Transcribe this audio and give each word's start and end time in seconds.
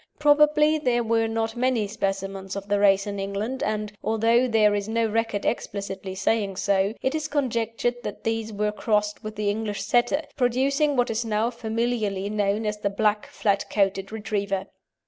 Probably 0.17 0.79
there 0.79 1.03
were 1.03 1.27
not 1.27 1.55
many 1.55 1.85
specimens 1.85 2.55
of 2.55 2.67
the 2.67 2.79
race 2.79 3.05
in 3.05 3.19
England, 3.19 3.61
and, 3.61 3.93
although 4.03 4.47
there 4.47 4.73
is 4.73 4.89
no 4.89 5.05
record 5.05 5.45
explicitly 5.45 6.15
saying 6.15 6.55
so, 6.55 6.95
it 7.03 7.13
is 7.13 7.27
conjectured 7.27 8.01
that 8.01 8.23
these 8.23 8.51
were 8.51 8.71
crossed 8.71 9.23
with 9.23 9.35
the 9.35 9.51
English 9.51 9.83
Setter, 9.83 10.23
producing 10.35 10.95
what 10.95 11.11
is 11.11 11.23
now 11.23 11.51
familiarly 11.51 12.31
known 12.31 12.65
as 12.65 12.79
the 12.79 12.89
black, 12.89 13.27
flat 13.27 13.69
coated 13.69 14.11
Retriever. 14.11 14.65